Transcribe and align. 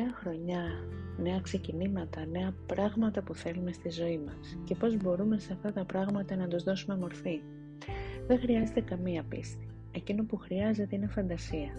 Νέα 0.00 0.12
χρονιά, 0.14 0.62
νέα 1.18 1.40
ξεκινήματα, 1.40 2.26
νέα 2.26 2.54
πράγματα 2.66 3.22
που 3.22 3.34
θέλουμε 3.34 3.72
στη 3.72 3.90
ζωή 3.90 4.18
μας 4.18 4.58
και 4.64 4.74
πώς 4.74 4.96
μπορούμε 4.96 5.38
σε 5.38 5.52
αυτά 5.52 5.72
τα 5.72 5.84
πράγματα 5.84 6.36
να 6.36 6.48
τους 6.48 6.62
δώσουμε 6.62 6.96
μορφή. 6.96 7.40
Δεν 8.26 8.40
χρειάζεται 8.40 8.80
καμία 8.80 9.22
πίστη. 9.22 9.66
Εκείνο 9.92 10.24
που 10.24 10.36
χρειάζεται 10.36 10.96
είναι 10.96 11.06
φαντασία. 11.06 11.70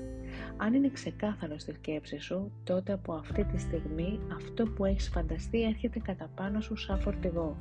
Αν 0.58 0.74
είναι 0.74 0.90
ξεκάθαρο 0.90 1.60
στη 1.60 1.74
σκέψη 1.74 2.20
σου, 2.20 2.52
τότε 2.64 2.94
από 2.94 3.14
αυτή 3.14 3.44
τη 3.44 3.58
στιγμή 3.58 4.20
αυτό 4.36 4.64
που 4.64 4.86
έχεις 4.86 5.10
φανταστεί 5.10 5.64
έρχεται 5.64 6.00
κατά 6.00 6.30
πάνω 6.36 6.62
σου 6.62 6.76
σαν 6.76 7.00
φορτηγό. 7.00 7.58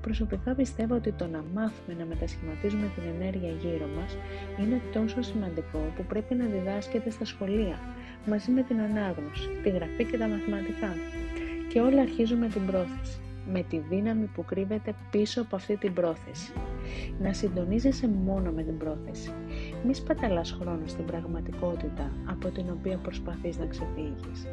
Προσωπικά 0.00 0.54
πιστεύω 0.54 0.94
ότι 0.94 1.12
το 1.12 1.26
να 1.26 1.44
μάθουμε 1.54 1.98
να 1.98 2.04
μετασχηματίζουμε 2.04 2.90
την 2.94 3.02
ενέργεια 3.14 3.50
γύρω 3.50 3.86
μας 3.86 4.16
είναι 4.60 4.80
τόσο 4.92 5.22
σημαντικό 5.22 5.78
που 5.96 6.04
πρέπει 6.08 6.34
να 6.34 6.46
διδάσκεται 6.46 7.10
στα 7.10 7.24
σχολεία, 7.24 7.78
μαζί 8.26 8.50
με 8.50 8.62
την 8.62 8.80
ανάγνωση, 8.80 9.48
τη 9.62 9.70
γραφή 9.70 10.04
και 10.04 10.18
τα 10.18 10.28
μαθηματικά. 10.28 10.94
Και 11.68 11.80
όλα 11.80 12.00
αρχίζουν 12.00 12.38
με 12.38 12.48
την 12.48 12.66
πρόθεση, 12.66 13.20
με 13.52 13.62
τη 13.62 13.78
δύναμη 13.78 14.26
που 14.26 14.44
κρύβεται 14.44 14.94
πίσω 15.10 15.40
από 15.40 15.56
αυτή 15.56 15.76
την 15.76 15.92
πρόθεση. 15.92 16.52
Να 17.20 17.32
συντονίζεσαι 17.32 18.08
μόνο 18.08 18.50
με 18.50 18.62
την 18.62 18.78
πρόθεση. 18.78 19.30
Μη 19.86 19.94
σπαταλάς 19.94 20.56
χρόνο 20.60 20.82
στην 20.86 21.04
πραγματικότητα 21.04 22.12
από 22.24 22.48
την 22.48 22.64
οποία 22.70 22.96
προσπαθείς 22.96 23.58
να 23.58 23.66
ξεφύγεις. 23.66 24.46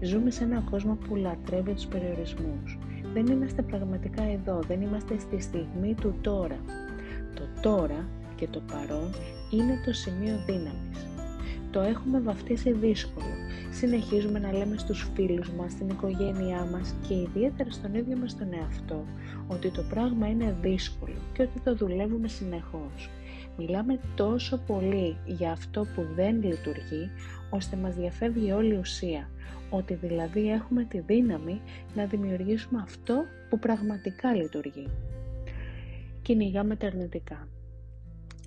Ζούμε 0.00 0.30
σε 0.30 0.44
έναν 0.44 0.64
κόσμο 0.70 0.94
που 0.94 1.16
λατρεύει 1.16 1.72
τους 1.72 1.86
περιορισμούς. 1.86 2.78
Δεν 3.12 3.26
είμαστε 3.26 3.62
πραγματικά 3.62 4.22
εδώ, 4.22 4.60
δεν 4.66 4.80
είμαστε 4.80 5.18
στη 5.18 5.40
στιγμή 5.40 5.94
του 6.00 6.14
τώρα. 6.20 6.58
Το 7.34 7.42
τώρα 7.60 8.08
και 8.36 8.46
το 8.46 8.60
παρόν 8.72 9.10
είναι 9.50 9.80
το 9.84 9.92
σημείο 9.92 10.36
δύναμης. 10.46 11.09
Το 11.70 11.80
έχουμε 11.80 12.20
βαφτίσει 12.20 12.72
δύσκολο. 12.72 13.34
Συνεχίζουμε 13.70 14.38
να 14.38 14.52
λέμε 14.52 14.78
στους 14.78 15.10
φίλους 15.14 15.50
μας, 15.50 15.72
στην 15.72 15.88
οικογένειά 15.88 16.68
μας 16.72 16.94
και 17.08 17.14
ιδιαίτερα 17.14 17.70
στον 17.70 17.94
ίδιο 17.94 18.16
μας 18.16 18.36
τον 18.36 18.52
εαυτό 18.52 19.04
ότι 19.48 19.70
το 19.70 19.82
πράγμα 19.82 20.28
είναι 20.28 20.56
δύσκολο 20.62 21.16
και 21.32 21.42
ότι 21.42 21.60
το 21.64 21.74
δουλεύουμε 21.74 22.28
συνεχώς. 22.28 23.10
Μιλάμε 23.58 24.00
τόσο 24.14 24.56
πολύ 24.66 25.16
για 25.26 25.52
αυτό 25.52 25.86
που 25.94 26.06
δεν 26.14 26.42
λειτουργεί, 26.42 27.10
ώστε 27.50 27.76
μας 27.76 27.94
διαφεύγει 27.94 28.52
όλη 28.52 28.74
η 28.74 28.78
ουσία, 28.78 29.30
ότι 29.70 29.94
δηλαδή 29.94 30.50
έχουμε 30.50 30.84
τη 30.84 31.00
δύναμη 31.00 31.60
να 31.94 32.04
δημιουργήσουμε 32.04 32.80
αυτό 32.82 33.24
που 33.50 33.58
πραγματικά 33.58 34.34
λειτουργεί. 34.34 34.86
Κυνηγάμε 36.22 36.76
τα 36.76 36.86
αρνητικά. 36.86 37.48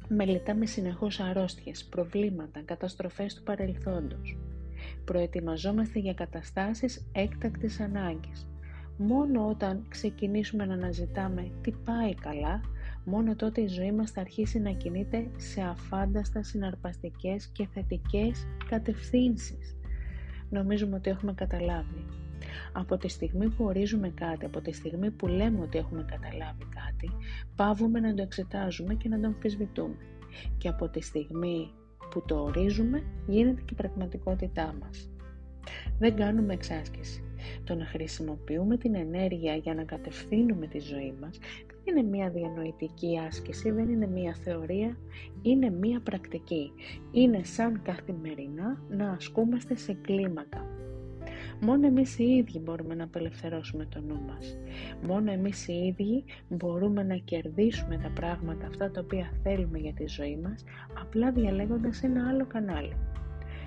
Μελετάμε 0.07 0.65
συνεχώς 0.65 1.19
αρρώστιες, 1.19 1.83
προβλήματα, 1.85 2.61
καταστροφές 2.65 3.33
του 3.33 3.43
παρελθόντος. 3.43 4.37
Προετοιμαζόμαστε 5.05 5.99
για 5.99 6.13
καταστάσεις 6.13 7.05
έκτακτης 7.11 7.79
ανάγκης. 7.79 8.47
Μόνο 8.97 9.49
όταν 9.49 9.85
ξεκινήσουμε 9.87 10.65
να 10.65 10.73
αναζητάμε 10.73 11.51
τι 11.61 11.71
πάει 11.71 12.13
καλά, 12.15 12.61
μόνο 13.05 13.35
τότε 13.35 13.61
η 13.61 13.67
ζωή 13.67 13.91
μας 13.91 14.11
θα 14.11 14.21
αρχίσει 14.21 14.59
να 14.59 14.71
κινείται 14.71 15.27
σε 15.37 15.61
αφάνταστα 15.61 16.43
συναρπαστικές 16.43 17.47
και 17.47 17.67
θετικές 17.73 18.47
κατευθύνσεις. 18.69 19.75
Νομίζουμε 20.49 20.95
ότι 20.95 21.09
έχουμε 21.09 21.33
καταλάβει. 21.33 22.05
Από 22.73 22.97
τη 22.97 23.07
στιγμή 23.07 23.49
που 23.49 23.65
ορίζουμε 23.65 24.09
κάτι, 24.09 24.45
από 24.45 24.61
τη 24.61 24.71
στιγμή 24.71 25.11
που 25.11 25.27
λέμε 25.27 25.59
ότι 25.59 25.77
έχουμε 25.77 26.05
καταλάβει 26.09 26.65
κάτι, 26.75 26.92
πάβουμε 27.55 27.99
να 27.99 28.13
το 28.13 28.21
εξετάζουμε 28.21 28.93
και 28.93 29.09
να 29.09 29.19
το 29.19 29.27
αμφισβητούμε. 29.27 29.95
Και 30.57 30.67
από 30.67 30.89
τη 30.89 31.01
στιγμή 31.01 31.71
που 32.09 32.23
το 32.25 32.43
ορίζουμε, 32.43 33.03
γίνεται 33.27 33.61
και 33.61 33.73
η 33.73 33.75
πραγματικότητά 33.75 34.75
μας. 34.81 35.09
Δεν 35.99 36.15
κάνουμε 36.15 36.53
εξάσκηση. 36.53 37.23
Το 37.63 37.75
να 37.75 37.85
χρησιμοποιούμε 37.85 38.77
την 38.77 38.95
ενέργεια 38.95 39.55
για 39.55 39.73
να 39.73 39.83
κατευθύνουμε 39.83 40.67
τη 40.67 40.79
ζωή 40.79 41.15
μας 41.21 41.39
δεν 41.83 41.97
είναι 41.97 42.09
μία 42.09 42.29
διανοητική 42.29 43.19
άσκηση, 43.27 43.71
δεν 43.71 43.89
είναι 43.89 44.07
μία 44.07 44.35
θεωρία, 44.43 44.97
είναι 45.41 45.69
μία 45.69 45.99
πρακτική. 45.99 46.71
Είναι 47.11 47.43
σαν 47.43 47.81
καθημερινά 47.81 48.81
να 48.89 49.09
ασκούμαστε 49.09 49.75
σε 49.75 49.93
κλίμακα. 49.93 50.67
Μόνο 51.65 51.87
εμείς 51.87 52.19
οι 52.19 52.23
ίδιοι 52.23 52.59
μπορούμε 52.59 52.95
να 52.95 53.03
απελευθερώσουμε 53.03 53.85
το 53.85 54.01
νου 54.01 54.21
μας. 54.27 54.57
Μόνο 55.07 55.31
εμείς 55.31 55.67
οι 55.67 55.73
ίδιοι 55.73 56.23
μπορούμε 56.49 57.03
να 57.03 57.15
κερδίσουμε 57.15 57.97
τα 57.97 58.09
πράγματα 58.09 58.67
αυτά 58.67 58.91
τα 58.91 59.01
οποία 59.03 59.33
θέλουμε 59.43 59.77
για 59.77 59.93
τη 59.93 60.07
ζωή 60.07 60.39
μας, 60.43 60.63
απλά 61.01 61.31
διαλέγοντας 61.31 62.03
ένα 62.03 62.27
άλλο 62.29 62.45
κανάλι. 62.45 62.95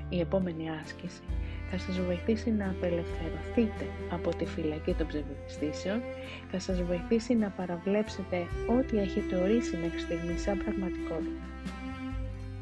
Η 0.08 0.20
επόμενη 0.20 0.70
άσκηση 0.70 1.22
θα 1.70 1.78
σας 1.78 2.00
βοηθήσει 2.00 2.50
να 2.50 2.70
απελευθερωθείτε 2.70 3.86
από 4.10 4.36
τη 4.36 4.44
φυλακή 4.44 4.92
των 4.94 5.06
ψευδιστήσεων, 5.06 6.00
θα 6.50 6.58
σας 6.58 6.82
βοηθήσει 6.82 7.34
να 7.34 7.48
παραβλέψετε 7.48 8.36
ό,τι 8.78 8.98
έχετε 8.98 9.36
ορίσει 9.36 9.76
μέχρι 9.76 9.98
στιγμής 9.98 10.42
σαν 10.42 10.58
πραγματικότητα. 10.58 11.46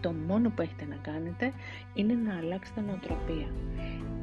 Το 0.00 0.12
μόνο 0.28 0.50
που 0.50 0.62
έχετε 0.62 0.84
να 0.84 0.96
κάνετε 0.96 1.52
είναι 1.94 2.14
να 2.14 2.36
αλλάξετε 2.36 2.80
νοοτροπία. 2.80 3.48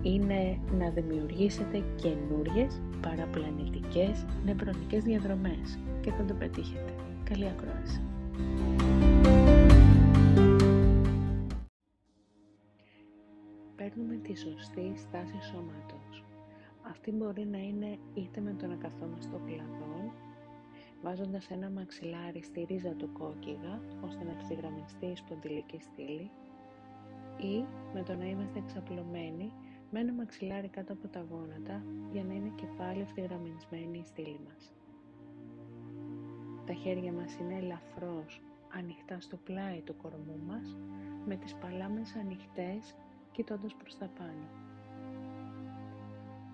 Είναι 0.03 0.59
να 0.77 0.89
δημιουργήσετε 0.89 1.83
καινούριες 1.95 2.81
παραπλανητικές 3.01 4.25
νευρονικές 4.45 5.03
διαδρομές 5.03 5.79
και 6.01 6.11
θα 6.11 6.25
το 6.25 6.33
πετύχετε. 6.33 6.93
Καλή 7.23 7.45
ακρόαση! 7.45 8.01
παίρνουμε 13.75 14.15
τη 14.15 14.37
σωστή 14.37 14.93
στάση 14.95 15.39
σώματος. 15.51 16.23
Αυτή 16.81 17.11
μπορεί 17.11 17.45
να 17.45 17.57
είναι 17.57 17.97
είτε 18.13 18.41
με 18.41 18.53
το 18.53 18.67
να 18.67 18.75
καθόμαστε 18.75 19.21
στο 19.21 19.39
κλαδόν, 19.45 20.11
βάζοντας 21.01 21.49
ένα 21.49 21.69
μαξιλάρι 21.69 22.41
στη 22.43 22.65
ρίζα 22.69 22.89
του 22.89 23.09
κόκκιγα, 23.13 23.81
ώστε 24.05 24.23
να 24.23 24.31
ευθυγραμμιστεί 24.31 25.05
η 25.05 25.15
σπονδυλική 25.15 25.79
στήλη, 25.79 26.29
ή 27.37 27.65
με 27.93 28.03
το 28.03 28.15
να 28.15 28.25
είμαστε 28.25 28.59
εξαπλωμένοι 28.59 29.51
με 29.91 29.99
ένα 29.99 30.13
μαξιλάρι 30.13 30.67
κάτω 30.67 30.93
από 30.93 31.07
τα 31.07 31.25
γόνατα 31.29 31.83
για 32.11 32.23
να 32.23 32.33
είναι 32.33 32.51
κεφάλι 32.55 33.01
ευθυγραμμισμένη 33.01 33.97
η 33.97 34.03
στήλη 34.03 34.39
μας. 34.47 34.73
Τα 36.65 36.73
χέρια 36.73 37.11
μας 37.11 37.35
είναι 37.35 37.55
ελαφρώς 37.57 38.41
ανοιχτά 38.73 39.19
στο 39.19 39.37
πλάι 39.37 39.81
του 39.81 39.95
κορμού 39.95 40.39
μας, 40.47 40.77
με 41.25 41.35
τις 41.35 41.55
παλάμες 41.55 42.15
ανοιχτές 42.15 42.95
κοιτώντας 43.31 43.75
προς 43.75 43.97
τα 43.97 44.07
πάνω. 44.17 44.47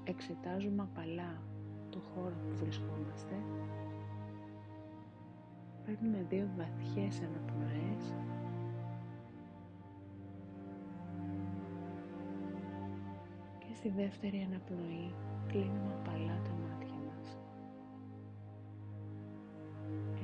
Εξετάζουμε 0.03 0.81
απαλά 0.81 1.41
το 1.89 1.99
χώρο 1.99 2.35
που 2.35 2.55
βρισκόμαστε. 2.55 3.35
Παίρνουμε 5.85 6.25
δύο 6.29 6.49
βαθιές 6.57 7.21
αναπνοές 7.21 8.13
στη 13.77 13.89
δεύτερη 13.89 14.47
αναπνοή 14.49 15.13
κλείνουμε 15.47 15.93
απαλά 15.99 16.41
τα 16.43 16.53
μάτια 16.63 16.97
μας. 17.07 17.37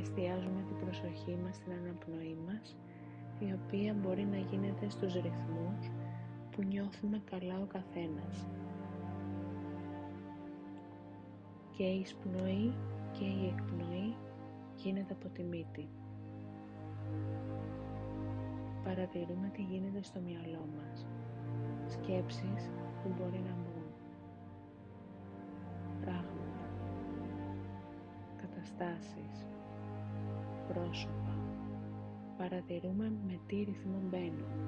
Εστιάζουμε 0.02 0.62
την 0.68 0.78
προσοχή 0.86 1.38
μας 1.44 1.56
στην 1.56 1.72
αναπνοή 1.72 2.38
μας 2.48 2.76
η 3.40 3.54
οποία 3.54 3.94
μπορεί 3.94 4.26
να 4.26 4.38
γίνεται 4.38 4.90
στους 4.90 5.14
ρυθμούς 5.14 5.92
που 6.52 6.62
νιώθουμε 6.64 7.22
καλά 7.32 7.60
ο 7.62 7.66
καθένας. 7.66 8.48
Και 11.78 11.84
η 11.84 12.00
εισπνοή 12.00 12.74
και 13.12 13.26
η 13.26 13.54
εκπνοή 13.56 14.16
γίνεται 14.76 15.14
από 15.14 15.30
τη 15.30 15.44
μύτη. 15.44 15.90
Παρατηρούμε 18.84 19.50
τι 19.54 19.62
γίνεται 19.62 20.04
στο 20.04 20.20
μυαλό 20.20 20.68
μας. 20.78 21.13
Σκέψεις 21.94 22.72
που 23.04 23.10
μπορεί 23.18 23.42
να 23.48 23.54
μπουν. 23.54 23.88
Πράγματα. 26.02 26.66
Καταστάσεις. 28.42 29.48
Πρόσωπα. 30.68 31.38
Παρατηρούμε 32.38 33.12
με 33.28 33.40
τι 33.48 33.56
ρυθμό 33.56 34.02
μπαίνουν 34.10 34.64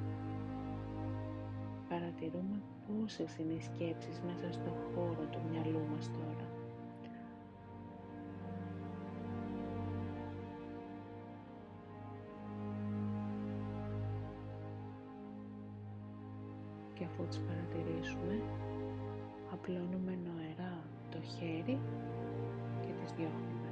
παρατηρούμε 1.89 2.61
πόσες 2.87 3.37
είναι 3.37 3.53
οι 3.53 3.61
σκέψεις 3.61 4.21
μέσα 4.27 4.53
στο 4.53 4.71
χώρο 4.93 5.25
του 5.31 5.39
μυαλού 5.49 5.81
μας 5.91 6.11
τώρα. 6.11 6.44
Και 17.15 17.21
αφού 17.21 17.29
τις 17.29 17.41
παρατηρήσουμε, 17.47 18.35
απλώνουμε 19.53 20.13
νοερά 20.25 20.75
το 21.13 21.19
χέρι 21.33 21.77
και 22.81 22.91
τις 22.99 23.11
διώχνουμε, 23.17 23.71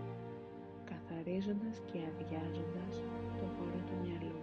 καθαρίζοντας 0.91 1.75
και 1.89 1.99
αδειάζοντας 2.09 2.93
το 3.39 3.45
χώρο 3.55 3.79
του 3.87 3.95
μυαλού. 4.03 4.41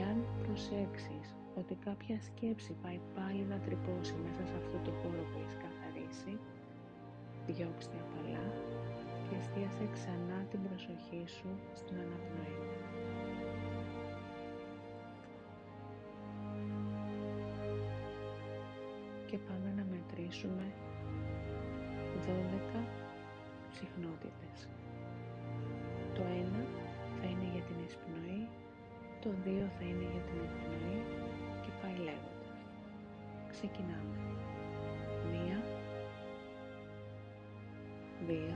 Εάν 0.00 0.18
προσέξεις 0.42 1.26
ότι 1.60 1.74
κάποια 1.86 2.18
σκέψη 2.28 2.72
πάει 2.82 3.00
πάλι 3.16 3.42
να 3.52 3.58
τρυπώσει 3.64 4.14
μέσα 4.24 4.42
σε 4.50 4.56
αυτό 4.62 4.76
το 4.86 4.92
χώρο 5.00 5.22
που 5.30 5.38
έχεις 5.42 5.56
καθαρίσει, 5.64 6.34
διώξτε 7.46 7.96
τη 7.96 8.02
απαλά 8.04 8.46
και 9.26 9.34
εστίασε 9.40 9.84
ξανά 9.96 10.38
την 10.50 10.60
προσοχή 10.66 11.24
σου 11.36 11.50
στην 11.78 11.96
αναπνοή. 12.04 12.56
μετρήσουμε 20.32 20.72
12 22.74 22.84
συχνότητες. 23.70 24.68
Το 26.14 26.22
1 26.22 26.64
θα 27.20 27.26
είναι 27.26 27.48
για 27.52 27.62
την 27.62 27.76
εισπνοή, 27.86 28.48
το 29.22 29.30
2 29.44 29.68
θα 29.78 29.84
είναι 29.84 30.06
για 30.12 30.22
την 30.28 30.38
εκπνοή 30.46 31.02
και 31.62 31.70
πάει 31.82 31.96
λέγοντας. 31.96 32.46
Ξεκινάμε. 33.50 34.16
1 35.32 35.62
2 38.28 38.54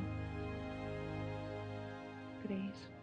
3 2.43 2.96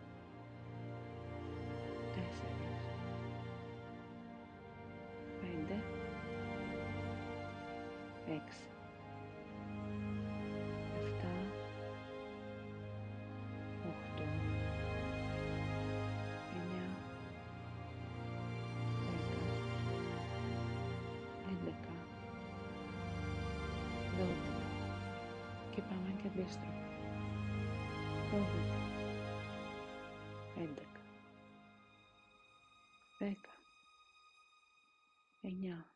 εννιά, 35.64 35.96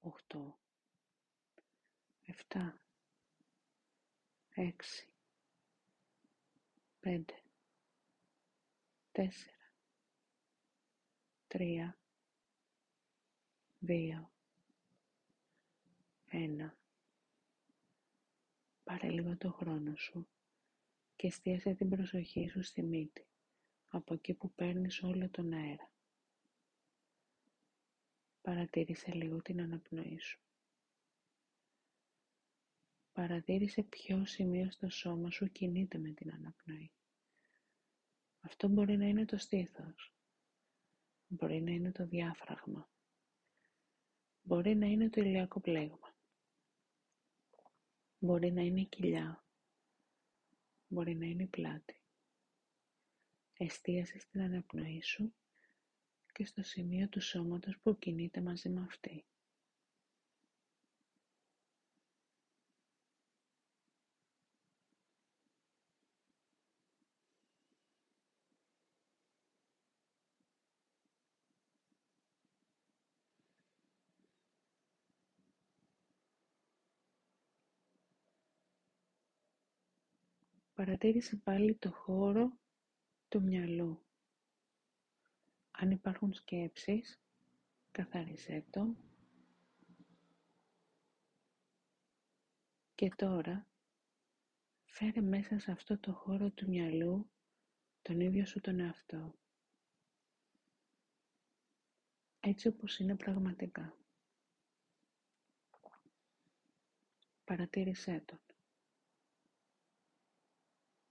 οχτώ, 0.00 0.58
εφτά, 2.22 2.80
έξι, 4.54 5.08
πέντε, 7.00 7.42
τέσσερα, 9.12 9.72
τρία, 11.46 11.98
δύο, 13.78 14.30
ένα. 16.26 16.78
Πάρε 18.84 19.10
λίγο 19.10 19.36
το 19.36 19.52
χρόνο 19.52 19.96
σου 19.96 20.28
και 21.16 21.26
εστίασε 21.26 21.74
την 21.74 21.88
προσοχή 21.88 22.48
σου 22.48 22.62
στη 22.62 22.82
μύτη, 22.82 23.26
από 23.88 24.14
εκεί 24.14 24.34
που 24.34 24.52
παίρνεις 24.52 25.02
όλο 25.02 25.28
τον 25.28 25.52
αέρα. 25.52 25.90
Παρατήρησε 28.40 29.12
λίγο 29.12 29.42
την 29.42 29.60
αναπνοή 29.60 30.18
σου. 30.18 30.40
Παρατήρησε 33.12 33.82
ποιο 33.82 34.24
σημείο 34.24 34.70
στο 34.70 34.90
σώμα 34.90 35.30
σου 35.30 35.52
κινείται 35.52 35.98
με 35.98 36.10
την 36.10 36.32
αναπνοή. 36.32 36.92
Αυτό 38.40 38.68
μπορεί 38.68 38.96
να 38.96 39.06
είναι 39.06 39.24
το 39.24 39.38
στήθος. 39.38 40.14
Μπορεί 41.26 41.60
να 41.62 41.70
είναι 41.70 41.92
το 41.92 42.06
διάφραγμα. 42.06 42.90
Μπορεί 44.42 44.74
να 44.74 44.86
είναι 44.86 45.10
το 45.10 45.20
ηλιακό 45.20 45.60
πλέγμα. 45.60 46.16
Μπορεί 48.18 48.52
να 48.52 48.62
είναι 48.62 48.80
η 48.80 48.86
κοιλιά. 48.86 49.44
Μπορεί 50.86 51.14
να 51.14 51.26
είναι 51.26 51.42
η 51.42 51.46
πλάτη. 51.46 52.00
Εστίασες 53.52 54.22
στην 54.22 54.40
αναπνοή 54.40 55.02
σου 55.02 55.34
και 56.40 56.46
στο 56.46 56.62
σημείο 56.62 57.08
του 57.08 57.20
σώματος 57.20 57.78
που 57.82 57.98
κινείται 57.98 58.40
μαζί 58.40 58.68
με 58.68 58.80
αυτή. 58.80 59.24
Παρατήρησε 80.74 81.36
πάλι 81.36 81.74
το 81.74 81.90
χώρο 81.90 82.52
του 83.28 83.42
μυαλού. 83.42 84.09
Αν 85.82 85.90
υπάρχουν 85.90 86.32
σκέψεις, 86.32 87.20
καθάρισέ 87.90 88.64
το. 88.70 88.96
Και 92.94 93.08
τώρα, 93.16 93.66
φέρε 94.84 95.20
μέσα 95.20 95.58
σε 95.58 95.70
αυτό 95.70 95.98
το 95.98 96.12
χώρο 96.12 96.50
του 96.50 96.68
μυαλού 96.68 97.30
τον 98.02 98.20
ίδιο 98.20 98.46
σου 98.46 98.60
τον 98.60 98.80
εαυτό. 98.80 99.34
Έτσι 102.40 102.68
όπως 102.68 102.98
είναι 102.98 103.16
πραγματικά. 103.16 103.96
Παρατήρησέ 107.44 108.22
τον. 108.26 108.40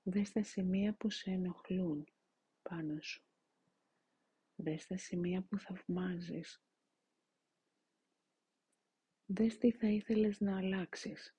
Δες 0.03 0.31
τα 0.31 0.43
σημεία 0.43 0.93
που 0.93 1.09
σε 1.09 1.31
ενοχλούν 1.31 2.07
πάνω 2.61 3.01
σου. 3.01 3.28
Δες 4.61 4.87
τα 4.87 4.97
σημεία 4.97 5.41
που 5.41 5.57
θαυμάζεις. 5.57 6.63
Δες 9.25 9.57
τι 9.57 9.71
θα 9.71 9.87
ήθελες 9.87 10.39
να 10.39 10.57
αλλάξεις. 10.57 11.37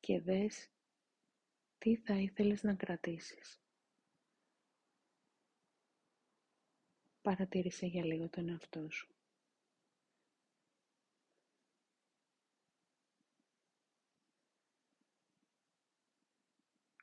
Και 0.00 0.20
δες 0.20 0.70
τι 1.78 1.96
θα 1.96 2.14
ήθελες 2.14 2.62
να 2.62 2.74
κρατήσεις. 2.74 3.60
Παρατήρησε 7.22 7.86
για 7.86 8.04
λίγο 8.04 8.28
τον 8.28 8.48
εαυτό 8.48 8.90
σου. 8.90 9.14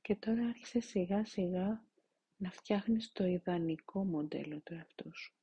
Και 0.02 0.16
τώρα 0.16 0.48
άρχισε 0.48 0.80
σιγά 0.80 1.26
σιγά 1.26 1.86
να 2.44 2.52
φτιάχνεις 2.52 3.12
το 3.12 3.26
ιδανικό 3.26 4.06
μοντέλο 4.06 4.60
του 4.60 4.74
εαυτού 4.74 5.16
σου. 5.16 5.34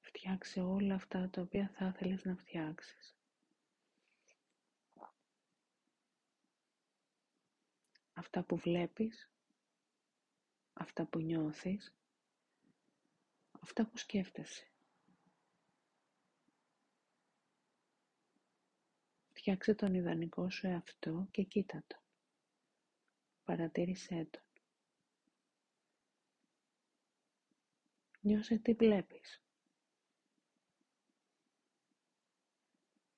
Φτιάξε 0.00 0.60
όλα 0.60 0.94
αυτά 0.94 1.30
τα 1.30 1.40
οποία 1.40 1.68
θα 1.68 1.86
ήθελες 1.86 2.24
να 2.24 2.36
φτιάξεις. 2.36 3.16
Αυτά 8.12 8.42
που 8.42 8.56
βλέπεις, 8.56 9.30
αυτά 10.72 11.04
που 11.06 11.18
νιώθεις, 11.18 11.94
αυτά 13.50 13.86
που 13.86 13.96
σκέφτεσαι. 13.96 14.66
Φτιάξε 19.32 19.74
τον 19.74 19.94
ιδανικό 19.94 20.50
σου 20.50 20.66
εαυτό 20.66 21.28
και 21.30 21.42
κοίτα 21.42 21.84
τον. 21.86 22.01
Παρατήρησέ 23.44 24.28
τον. 24.30 24.42
Νιώσε 28.20 28.58
τι 28.58 28.74
βλέπεις. 28.74 29.42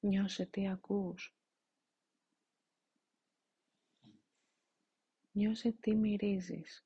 Νιώσε 0.01 0.47
τι 0.47 0.69
ακούς. 0.69 1.35
Νιώσε 5.33 5.73
τι 5.73 5.95
μυρίζεις. 5.95 6.85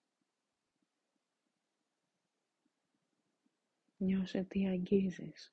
Νιώσε 3.96 4.44
τι 4.44 4.66
αγγίζεις. 4.66 5.52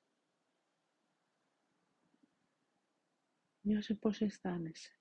Νιώσε 3.60 3.94
πώς 3.94 4.20
αισθάνεσαι. 4.20 4.95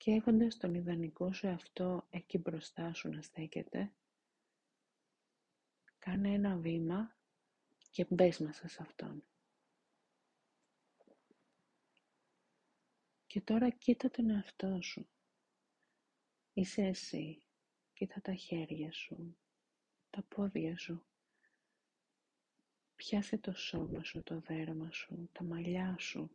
Και 0.00 0.10
έχοντας 0.10 0.56
τον 0.56 0.74
ιδανικό 0.74 1.32
σου 1.32 1.48
αυτό 1.48 2.06
εκεί 2.10 2.38
μπροστά 2.38 2.94
σου 2.94 3.08
να 3.08 3.22
στέκεται, 3.22 3.92
κάνε 5.98 6.32
ένα 6.32 6.56
βήμα 6.56 7.16
και 7.90 8.06
μπες 8.08 8.38
μέσα 8.38 8.68
σε 8.68 8.82
αυτόν. 8.82 9.24
Και 13.26 13.40
τώρα 13.40 13.70
κοίτα 13.70 14.10
τον 14.10 14.30
εαυτό 14.30 14.82
σου. 14.82 15.08
Είσαι 16.52 16.82
εσύ. 16.82 17.42
Κοίτα 17.92 18.20
τα 18.20 18.34
χέρια 18.34 18.92
σου, 18.92 19.36
τα 20.10 20.22
πόδια 20.22 20.78
σου. 20.78 21.04
Πιάσε 22.96 23.38
το 23.38 23.52
σώμα 23.52 24.04
σου, 24.04 24.22
το 24.22 24.40
δέρμα 24.40 24.90
σου, 24.90 25.28
τα 25.32 25.44
μαλλιά 25.44 25.96
σου. 25.98 26.30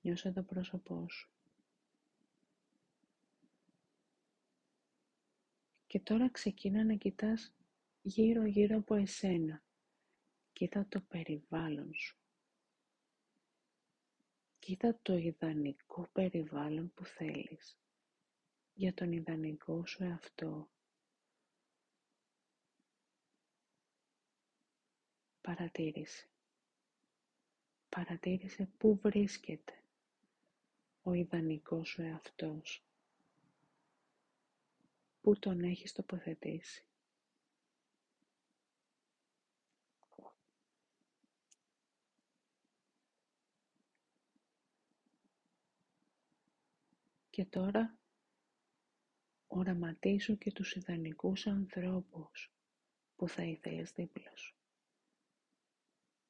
Νιώσε 0.00 0.32
το 0.32 0.42
πρόσωπό 0.42 1.08
σου. 1.08 1.30
Και 5.88 6.00
τώρα 6.00 6.30
ξεκίνα 6.30 6.84
να 6.84 6.94
κοιτάς 6.94 7.52
γύρω 8.02 8.44
γύρω 8.44 8.76
από 8.76 8.94
εσένα. 8.94 9.62
Κοίτα 10.52 10.86
το 10.88 11.00
περιβάλλον 11.00 11.94
σου. 11.94 12.16
Κοίτα 14.58 14.98
το 15.02 15.16
ιδανικό 15.16 16.08
περιβάλλον 16.12 16.92
που 16.94 17.04
θέλεις 17.04 17.78
για 18.74 18.94
τον 18.94 19.12
ιδανικό 19.12 19.86
σου 19.86 20.04
εαυτό. 20.04 20.68
Παρατήρησε. 25.40 26.28
Παρατήρησε 27.88 28.68
πού 28.78 28.98
βρίσκεται 29.02 29.82
ο 31.02 31.12
ιδανικός 31.12 31.88
σου 31.88 32.02
εαυτός. 32.02 32.87
Πού 35.28 35.38
τον 35.38 35.60
έχεις 35.60 35.92
τοποθετήσει. 35.92 36.86
Και 47.30 47.44
τώρα 47.44 47.98
οραματίσου 49.46 50.38
και 50.38 50.52
τους 50.52 50.74
ιδανικούς 50.74 51.46
ανθρώπους 51.46 52.52
που 53.16 53.28
θα 53.28 53.42
ήθελες 53.42 53.92
δίπλα 53.92 54.36
σου. 54.36 54.56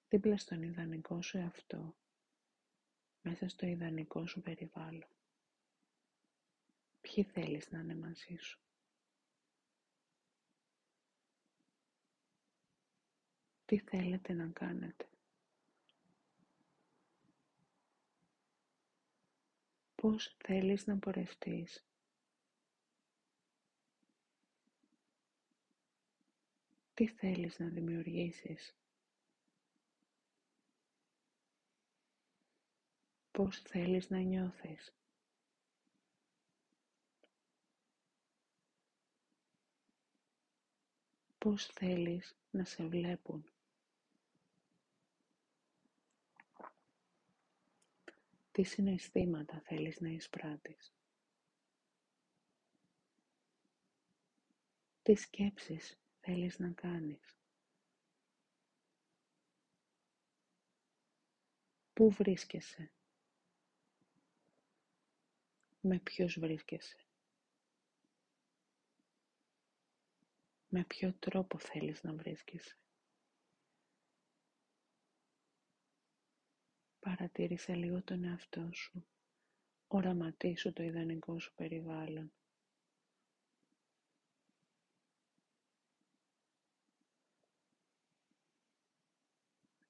Δίπλα 0.09 0.37
στον 0.37 0.63
ιδανικό 0.63 1.23
σου 1.23 1.39
εαυτό, 1.39 1.97
μέσα 3.23 3.49
στο 3.49 3.67
ιδανικό 3.67 4.27
σου 4.27 4.41
περιβάλλον. 4.41 5.09
Ποιοι 7.01 7.25
θέλεις 7.25 7.71
να 7.71 7.79
είναι 7.79 7.95
μαζί 7.97 8.37
σου; 8.37 8.68
Τι 13.69 13.79
θέλετε 13.79 14.33
να 14.33 14.47
κάνετε; 14.47 15.09
Πώς 19.95 20.37
θέλεις 20.39 20.87
να 20.87 20.99
πορευτείς; 20.99 21.85
Τι 26.95 27.07
θέλεις 27.09 27.59
να 27.59 27.69
δημιουργήσεις; 27.69 28.77
Πώς 33.31 33.61
θέλεις 33.63 34.11
να 34.11 34.19
νιώθεις; 34.19 34.93
Πώς 41.39 41.67
θέλεις 41.67 42.37
να 42.51 42.65
σε 42.65 42.87
βλέπουν; 42.87 43.45
Τι 48.59 48.65
συναισθήματα 48.65 49.61
θέλεις 49.61 50.01
να 50.01 50.09
εισπράττεις; 50.09 50.93
Τι 55.03 55.15
σκέψεις 55.15 55.99
θέλεις 56.21 56.59
να 56.59 56.71
κάνεις; 56.71 57.37
Πού 61.93 62.11
βρίσκεσαι; 62.11 62.91
Με 65.81 65.99
ποιος 65.99 66.39
βρίσκεσαι; 66.39 67.07
Με 70.69 70.85
ποιο 70.85 71.13
τρόπο 71.13 71.59
θέλεις 71.59 72.03
να 72.03 72.15
βρίσκεσαι; 72.15 72.77
Παρατήρησε 77.09 77.75
λίγο 77.75 78.03
τον 78.03 78.25
εαυτό 78.25 78.69
σου. 78.73 79.07
Οραματίσου 79.89 80.73
το 80.73 80.83
ιδανικό 80.83 81.39
σου 81.39 81.55
περιβάλλον. 81.55 82.33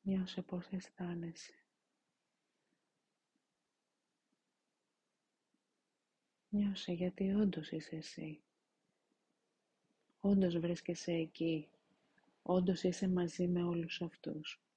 Νιώσε 0.03 0.43
πώς 0.43 0.67
αισθάνεσαι. 0.71 1.55
Νιώσε 6.49 6.93
γιατί 6.93 7.31
όντως 7.31 7.71
είσαι 7.71 7.97
εσύ. 7.97 8.41
Όντως 10.21 10.59
βρίσκεσαι 10.59 11.13
εκεί. 11.13 11.69
Όντως 12.43 12.83
είσαι 12.83 13.09
μαζί 13.09 13.49
με 13.49 13.63
όλους 13.63 14.03
αυτούς. 14.03 14.68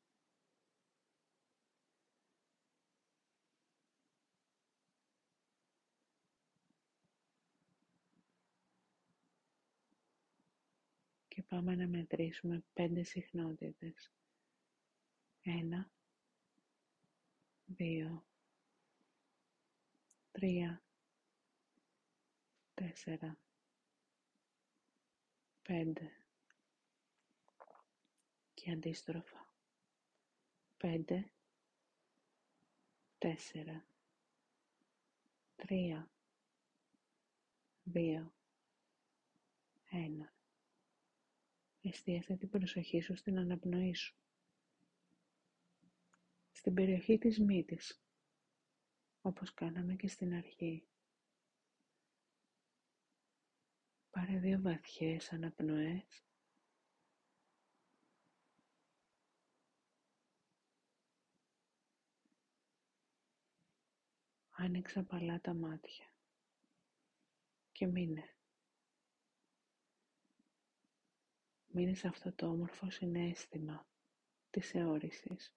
Και 11.33 11.43
πάμε 11.43 11.75
να 11.75 11.87
μετρήσουμε 11.87 12.63
πέντε 12.73 13.03
συχνότητες. 13.03 14.11
Ένα, 15.41 15.91
δύο, 17.65 18.25
τρία, 20.31 20.83
τέσσερα, 22.73 23.37
πέντε 25.61 26.11
και 28.53 28.71
αντίστροφα. 28.71 29.53
Πέντε, 30.77 31.31
τέσσερα, 33.17 33.85
τρία, 35.55 36.11
δύο, 37.83 38.33
ένα. 39.89 40.39
Εστίασε 41.81 42.35
την 42.35 42.49
προσοχή 42.49 43.01
σου 43.01 43.15
στην 43.15 43.37
αναπνοή 43.37 43.93
σου 43.93 44.15
στην 46.51 46.73
περιοχή 46.73 47.17
της 47.17 47.39
μύτης, 47.39 48.01
όπως 49.21 49.53
κάναμε 49.53 49.95
και 49.95 50.07
στην 50.07 50.33
αρχή. 50.33 50.83
Πάρε 54.11 54.37
δύο 54.37 54.61
βαθιές 54.61 55.31
αναπνοές 55.31 56.23
Άνοιξε 64.63 64.99
απαλά 64.99 65.41
τα 65.41 65.53
μάτια 65.53 66.05
και 67.71 67.87
μείνε. 67.87 68.35
Μείνε 71.73 71.93
σε 71.93 72.07
αυτό 72.07 72.31
το 72.33 72.47
όμορφο 72.47 72.89
συνέστημα 72.89 73.87
της 74.49 74.73
αιώρησης. 74.73 75.53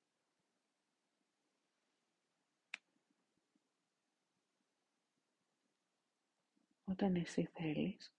Όταν 6.84 7.14
εσύ 7.14 7.44
θέλεις, 7.44 8.14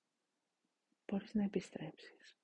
μπορείς 1.05 1.33
να 1.33 1.43
επιστρέψεις. 1.43 2.34